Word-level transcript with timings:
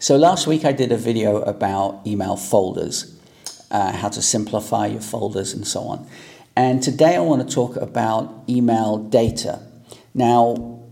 So 0.00 0.16
last 0.16 0.46
week 0.46 0.64
I 0.64 0.70
did 0.70 0.92
a 0.92 0.96
video 0.96 1.42
about 1.42 2.06
email 2.06 2.36
folders, 2.36 3.18
uh, 3.68 3.90
how 3.90 4.08
to 4.08 4.22
simplify 4.22 4.86
your 4.86 5.00
folders 5.00 5.52
and 5.52 5.66
so 5.66 5.80
on. 5.80 6.06
And 6.54 6.80
today 6.80 7.16
I 7.16 7.18
want 7.18 7.48
to 7.48 7.52
talk 7.52 7.74
about 7.74 8.44
email 8.48 8.98
data. 8.98 9.60
Now, 10.14 10.84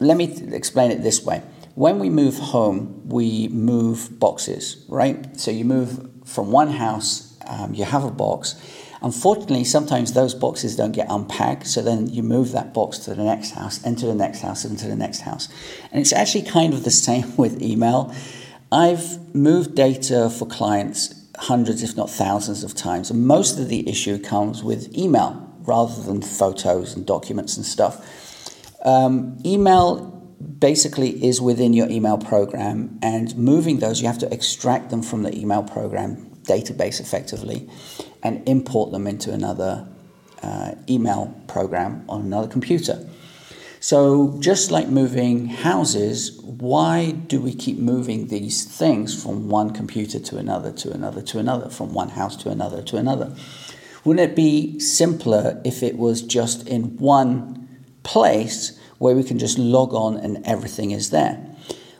let 0.00 0.16
me 0.16 0.26
th- 0.26 0.52
explain 0.52 0.90
it 0.90 1.04
this 1.04 1.24
way. 1.24 1.40
When 1.76 2.00
we 2.00 2.10
move 2.10 2.36
home, 2.36 3.08
we 3.08 3.46
move 3.46 4.18
boxes, 4.18 4.84
right? 4.88 5.38
So 5.38 5.52
you 5.52 5.64
move 5.64 6.10
from 6.24 6.50
one 6.50 6.72
house, 6.72 7.38
um, 7.46 7.74
you 7.74 7.84
have 7.84 8.02
a 8.02 8.10
box. 8.10 8.56
Unfortunately, 9.02 9.64
sometimes 9.64 10.12
those 10.12 10.34
boxes 10.34 10.76
don't 10.76 10.92
get 10.92 11.08
unpacked, 11.10 11.66
so 11.66 11.82
then 11.82 12.08
you 12.08 12.22
move 12.22 12.52
that 12.52 12.72
box 12.72 12.98
to 12.98 13.14
the 13.14 13.24
next 13.24 13.50
house, 13.50 13.82
into 13.84 14.06
the 14.06 14.14
next 14.14 14.40
house, 14.40 14.64
into 14.64 14.86
the 14.86 14.94
next 14.94 15.20
house. 15.20 15.48
And 15.90 16.00
it's 16.00 16.12
actually 16.12 16.42
kind 16.42 16.72
of 16.72 16.84
the 16.84 16.90
same 17.08 17.36
with 17.36 17.60
email. 17.60 18.14
I've 18.70 19.34
moved 19.34 19.74
data 19.74 20.30
for 20.30 20.46
clients 20.46 21.18
hundreds, 21.36 21.82
if 21.82 21.96
not 21.96 22.10
thousands, 22.10 22.62
of 22.62 22.74
times, 22.74 23.10
and 23.10 23.26
most 23.26 23.58
of 23.58 23.68
the 23.68 23.88
issue 23.88 24.18
comes 24.18 24.62
with 24.62 24.96
email 24.96 25.52
rather 25.60 26.00
than 26.02 26.22
photos 26.22 26.94
and 26.94 27.06
documents 27.06 27.56
and 27.56 27.66
stuff. 27.66 28.06
Um, 28.84 29.38
email 29.44 30.10
basically 30.58 31.24
is 31.24 31.40
within 31.40 31.72
your 31.72 31.88
email 31.88 32.18
program, 32.18 32.98
and 33.02 33.36
moving 33.36 33.78
those, 33.78 34.00
you 34.00 34.06
have 34.06 34.18
to 34.18 34.32
extract 34.32 34.90
them 34.90 35.02
from 35.02 35.22
the 35.22 35.36
email 35.36 35.62
program 35.62 36.31
database 36.56 37.00
effectively 37.00 37.68
and 38.22 38.46
import 38.48 38.92
them 38.92 39.06
into 39.06 39.32
another 39.32 39.86
uh, 40.42 40.72
email 40.88 41.34
program 41.46 42.04
on 42.08 42.20
another 42.22 42.48
computer. 42.48 43.08
So, 43.80 44.36
just 44.38 44.70
like 44.70 44.88
moving 44.88 45.46
houses, 45.48 46.40
why 46.40 47.10
do 47.10 47.40
we 47.40 47.52
keep 47.52 47.78
moving 47.78 48.28
these 48.28 48.64
things 48.64 49.20
from 49.20 49.48
one 49.48 49.70
computer 49.70 50.20
to 50.20 50.38
another, 50.38 50.70
to 50.82 50.92
another, 50.92 51.20
to 51.22 51.38
another, 51.40 51.68
from 51.68 51.92
one 51.92 52.10
house 52.10 52.36
to 52.42 52.50
another, 52.50 52.80
to 52.82 52.96
another? 52.96 53.34
Wouldn't 54.04 54.30
it 54.30 54.36
be 54.36 54.78
simpler 54.78 55.60
if 55.64 55.82
it 55.82 55.98
was 55.98 56.22
just 56.22 56.68
in 56.68 56.96
one 56.98 57.68
place 58.04 58.78
where 58.98 59.16
we 59.16 59.24
can 59.24 59.40
just 59.40 59.58
log 59.58 59.94
on 59.94 60.16
and 60.16 60.46
everything 60.46 60.92
is 60.92 61.10
there? 61.10 61.44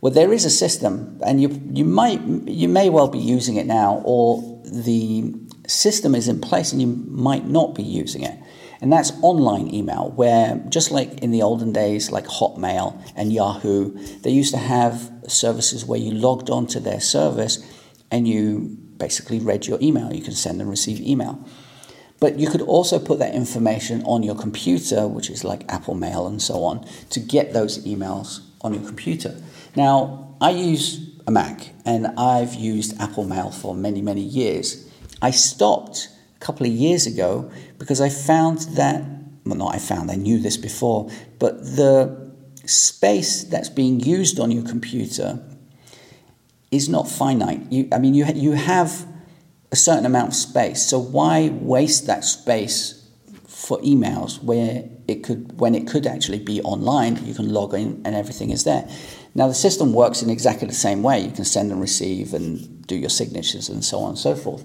Well, 0.00 0.12
there 0.12 0.32
is 0.32 0.44
a 0.44 0.50
system, 0.50 1.18
and 1.24 1.42
you, 1.42 1.60
you, 1.72 1.84
might, 1.84 2.22
you 2.22 2.68
may 2.68 2.88
well 2.88 3.08
be 3.08 3.18
using 3.18 3.56
it 3.56 3.66
now, 3.66 4.00
or 4.04 4.62
the 4.64 5.34
system 5.66 6.14
is 6.14 6.28
in 6.28 6.40
place 6.40 6.72
and 6.72 6.80
you 6.80 6.88
might 6.88 7.46
not 7.46 7.74
be 7.74 7.82
using 7.82 8.22
it. 8.22 8.38
And 8.80 8.92
that's 8.92 9.12
online 9.22 9.74
email, 9.74 10.12
where 10.14 10.62
just 10.68 10.90
like 10.90 11.18
in 11.18 11.32
the 11.32 11.42
olden 11.42 11.72
days, 11.72 12.10
like 12.10 12.26
Hotmail 12.26 13.02
and 13.16 13.32
Yahoo, 13.32 13.92
they 14.20 14.30
used 14.30 14.52
to 14.54 14.58
have 14.58 15.10
services 15.26 15.84
where 15.84 15.98
you 15.98 16.12
logged 16.12 16.48
on 16.48 16.66
to 16.68 16.80
their 16.80 17.00
service 17.00 17.58
and 18.10 18.26
you 18.26 18.78
basically 18.96 19.40
read 19.40 19.66
your 19.66 19.78
email. 19.82 20.12
You 20.12 20.22
can 20.22 20.34
send 20.34 20.60
and 20.60 20.70
receive 20.70 21.00
email. 21.00 21.44
But 22.20 22.38
you 22.38 22.48
could 22.48 22.62
also 22.62 22.98
put 22.98 23.18
that 23.18 23.34
information 23.34 24.02
on 24.04 24.22
your 24.22 24.36
computer, 24.36 25.06
which 25.06 25.28
is 25.28 25.44
like 25.44 25.70
Apple 25.70 25.94
Mail 25.94 26.26
and 26.26 26.40
so 26.40 26.62
on, 26.64 26.86
to 27.10 27.20
get 27.20 27.52
those 27.52 27.84
emails 27.84 28.47
on 28.60 28.74
your 28.74 28.82
computer. 28.84 29.40
Now, 29.76 30.36
I 30.40 30.50
use 30.50 31.08
a 31.26 31.30
Mac 31.30 31.70
and 31.84 32.06
I've 32.18 32.54
used 32.54 33.00
Apple 33.00 33.24
Mail 33.24 33.50
for 33.50 33.74
many, 33.74 34.02
many 34.02 34.22
years. 34.22 34.88
I 35.20 35.30
stopped 35.30 36.08
a 36.36 36.38
couple 36.38 36.66
of 36.66 36.72
years 36.72 37.06
ago 37.06 37.50
because 37.78 38.00
I 38.00 38.08
found 38.08 38.60
that, 38.76 39.04
well, 39.44 39.56
not 39.56 39.74
I 39.74 39.78
found, 39.78 40.10
I 40.10 40.14
knew 40.14 40.38
this 40.38 40.56
before, 40.56 41.10
but 41.38 41.60
the 41.62 42.32
space 42.66 43.44
that's 43.44 43.68
being 43.68 44.00
used 44.00 44.38
on 44.38 44.50
your 44.50 44.64
computer 44.64 45.42
is 46.70 46.88
not 46.88 47.08
finite. 47.08 47.72
You, 47.72 47.88
I 47.92 47.98
mean, 47.98 48.14
you, 48.14 48.26
you 48.26 48.52
have 48.52 49.06
a 49.72 49.76
certain 49.76 50.06
amount 50.06 50.28
of 50.28 50.34
space, 50.34 50.82
so 50.86 50.98
why 50.98 51.48
waste 51.48 52.06
that 52.06 52.24
space 52.24 52.97
for 53.58 53.78
emails 53.80 54.40
where 54.40 54.88
it 55.08 55.24
could, 55.24 55.58
when 55.58 55.74
it 55.74 55.88
could 55.88 56.06
actually 56.06 56.38
be 56.38 56.62
online, 56.62 57.24
you 57.26 57.34
can 57.34 57.52
log 57.52 57.74
in 57.74 58.00
and 58.04 58.14
everything 58.14 58.50
is 58.50 58.62
there. 58.62 58.88
Now, 59.34 59.48
the 59.48 59.54
system 59.54 59.92
works 59.92 60.22
in 60.22 60.30
exactly 60.30 60.68
the 60.68 60.74
same 60.74 61.02
way. 61.02 61.18
You 61.18 61.32
can 61.32 61.44
send 61.44 61.72
and 61.72 61.80
receive 61.80 62.34
and 62.34 62.86
do 62.86 62.94
your 62.94 63.10
signatures 63.10 63.68
and 63.68 63.84
so 63.84 63.98
on 63.98 64.10
and 64.10 64.18
so 64.18 64.36
forth. 64.36 64.64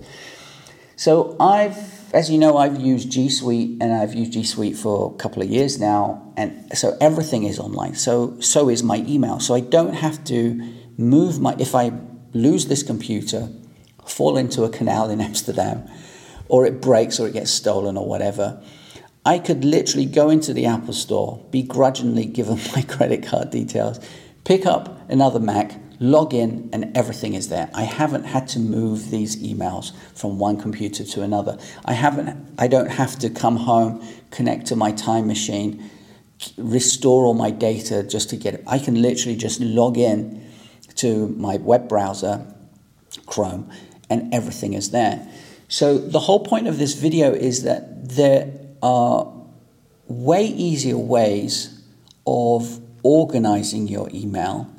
So 0.96 1.36
I've, 1.40 2.14
as 2.14 2.30
you 2.30 2.38
know, 2.38 2.56
I've 2.56 2.80
used 2.80 3.12
G 3.12 3.30
Suite 3.30 3.82
and 3.82 3.92
I've 3.92 4.14
used 4.14 4.34
G 4.34 4.44
Suite 4.44 4.78
for 4.78 5.12
a 5.12 5.18
couple 5.18 5.42
of 5.42 5.50
years 5.50 5.80
now, 5.80 6.32
and 6.38 6.78
so 6.78 6.96
everything 7.02 7.44
is 7.44 7.58
online. 7.58 7.96
So 7.96 8.40
so 8.40 8.70
is 8.70 8.84
my 8.84 8.98
email. 9.08 9.40
So 9.40 9.56
I 9.56 9.60
don't 9.60 9.96
have 9.96 10.24
to 10.26 10.40
move 10.98 11.40
my. 11.40 11.56
If 11.58 11.74
I 11.74 11.92
lose 12.34 12.68
this 12.68 12.84
computer, 12.84 13.50
fall 14.06 14.38
into 14.38 14.64
a 14.64 14.70
canal 14.70 15.10
in 15.10 15.20
Amsterdam, 15.30 15.90
or 16.48 16.68
it 16.68 16.80
breaks 16.80 17.20
or 17.20 17.28
it 17.28 17.34
gets 17.34 17.50
stolen 17.50 17.98
or 17.98 18.08
whatever. 18.08 18.62
I 19.26 19.40
could 19.40 19.64
literally 19.64 20.06
go 20.06 20.30
into 20.30 20.54
the 20.54 20.66
Apple 20.66 20.94
Store, 20.94 21.46
begrudgingly 21.52 22.26
given 22.26 22.60
my 22.76 22.82
credit 22.82 23.26
card 23.26 23.52
details, 23.52 24.00
pick 24.44 24.66
up 24.66 25.10
another 25.10 25.40
Mac, 25.40 25.80
log 26.00 26.34
in, 26.34 26.70
and 26.74 26.96
everything 26.98 27.34
is 27.34 27.48
there. 27.48 27.70
I 27.74 27.84
haven't 27.84 28.26
had 28.26 28.48
to 28.50 28.60
move 28.60 29.10
these 29.10 29.42
emails 29.42 29.94
from 30.14 30.40
one 30.40 30.60
computer 30.60 31.06
to 31.06 31.22
another. 31.22 31.58
I 31.86 31.94
haven't. 31.94 32.54
I 32.58 32.68
don't 32.68 32.90
have 32.90 33.18
to 33.20 33.30
come 33.30 33.58
home, 33.58 34.06
connect 34.32 34.68
to 34.68 34.76
my 34.76 34.92
time 34.92 35.28
machine, 35.28 35.90
restore 36.58 37.26
all 37.26 37.34
my 37.34 37.52
data 37.52 38.04
just 38.04 38.30
to 38.32 38.36
get 38.36 38.56
it. 38.56 38.64
I 38.68 38.80
can 38.80 39.02
literally 39.02 39.38
just 39.38 39.62
log 39.62 39.98
in 39.98 40.46
to 40.96 41.30
my 41.30 41.58
web 41.58 41.88
browser, 41.88 42.46
Chrome, 43.26 43.72
and 44.10 44.34
everything 44.34 44.74
is 44.74 44.92
there. 44.92 45.26
So 45.70 45.98
the 45.98 46.20
whole 46.20 46.42
point 46.42 46.68
of 46.68 46.78
this 46.78 46.94
video 46.94 47.32
is 47.32 47.64
that 47.64 48.10
there 48.10 48.63
are 48.84 49.34
way 50.08 50.46
easier 50.46 50.98
ways 50.98 51.82
of 52.28 52.80
organizing 53.02 53.88
your 53.88 54.10
email 54.14 54.70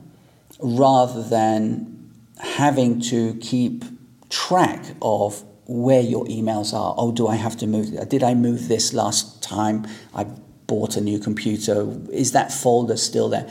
rather 0.60 1.22
than 1.22 2.12
having 2.38 3.00
to 3.00 3.34
keep 3.40 3.84
track 4.28 4.84
of 5.02 5.42
where 5.66 6.02
your 6.02 6.26
emails 6.26 6.74
are. 6.74 6.94
Oh, 6.98 7.12
do 7.12 7.26
I 7.26 7.36
have 7.36 7.56
to 7.58 7.66
move? 7.66 8.08
Did 8.08 8.22
I 8.22 8.34
move 8.34 8.68
this 8.68 8.92
last 8.92 9.42
time 9.42 9.86
I 10.14 10.24
bought 10.66 10.96
a 10.96 11.00
new 11.00 11.18
computer? 11.18 11.96
Is 12.12 12.32
that 12.32 12.52
folder 12.52 12.96
still 12.96 13.28
there? 13.28 13.48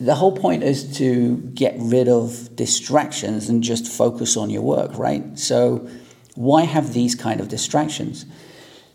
The 0.00 0.14
whole 0.14 0.36
point 0.36 0.62
is 0.62 0.96
to 0.98 1.36
get 1.54 1.74
rid 1.78 2.08
of 2.08 2.54
distractions 2.54 3.48
and 3.48 3.64
just 3.64 3.86
focus 3.86 4.36
on 4.36 4.48
your 4.50 4.62
work, 4.62 4.96
right? 4.96 5.36
So, 5.36 5.88
why 6.36 6.62
have 6.62 6.92
these 6.92 7.16
kind 7.16 7.40
of 7.40 7.48
distractions? 7.48 8.24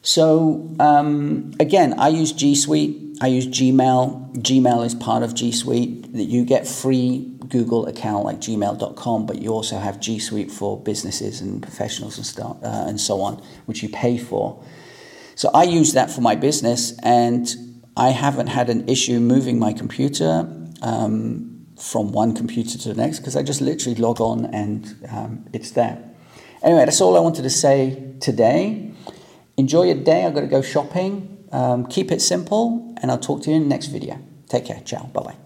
So, 0.03 0.75
um, 0.79 1.53
again, 1.59 1.95
I 1.97 2.09
use 2.09 2.31
G 2.31 2.53
Suite 2.53 3.03
I 3.21 3.27
use 3.27 3.47
Gmail. 3.47 4.35
Gmail 4.35 4.85
is 4.85 4.95
part 4.95 5.23
of 5.23 5.33
G 5.33 5.51
Suite. 5.51 6.11
That 6.13 6.25
you 6.25 6.45
get 6.45 6.67
free 6.67 7.31
Google 7.47 7.87
account 7.87 8.25
like 8.25 8.39
gmail.com, 8.39 9.25
but 9.25 9.41
you 9.41 9.49
also 9.49 9.77
have 9.77 9.99
G 9.99 10.19
Suite 10.19 10.51
for 10.51 10.77
businesses 10.79 11.41
and 11.41 11.61
professionals 11.61 12.17
and 12.17 12.25
stuff 12.25 12.57
uh, 12.63 12.85
and 12.87 12.99
so 12.99 13.21
on, 13.21 13.41
which 13.65 13.81
you 13.81 13.89
pay 13.89 14.17
for. 14.17 14.61
So 15.35 15.49
I 15.53 15.63
use 15.63 15.93
that 15.93 16.11
for 16.11 16.21
my 16.21 16.35
business, 16.35 16.97
and 17.01 17.47
I 17.95 18.09
haven't 18.09 18.47
had 18.47 18.69
an 18.69 18.87
issue 18.89 19.19
moving 19.19 19.57
my 19.57 19.73
computer 19.73 20.47
um, 20.81 21.65
from 21.79 22.11
one 22.11 22.35
computer 22.35 22.77
to 22.77 22.89
the 22.89 22.95
next 22.95 23.19
because 23.19 23.35
I 23.35 23.43
just 23.43 23.61
literally 23.61 23.95
log 23.95 24.19
on 24.19 24.45
and 24.47 25.07
um, 25.09 25.45
it's 25.53 25.71
there. 25.71 26.03
Anyway, 26.61 26.85
that's 26.85 27.01
all 27.01 27.15
I 27.17 27.19
wanted 27.19 27.43
to 27.43 27.49
say 27.49 28.13
today. 28.19 28.92
Enjoy 29.57 29.83
your 29.83 30.01
day. 30.03 30.25
I've 30.25 30.33
got 30.33 30.41
to 30.41 30.47
go 30.47 30.61
shopping. 30.61 31.45
Um, 31.51 31.85
keep 31.85 32.11
it 32.11 32.21
simple, 32.21 32.95
and 33.01 33.11
I'll 33.11 33.19
talk 33.19 33.43
to 33.43 33.51
you 33.51 33.57
in 33.57 33.63
the 33.63 33.69
next 33.69 33.87
video. 33.87 34.19
Take 34.49 34.65
care. 34.65 34.81
Ciao. 34.83 35.05
Bye 35.13 35.21
bye. 35.21 35.42